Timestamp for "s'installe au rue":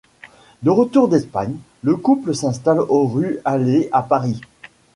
2.33-3.37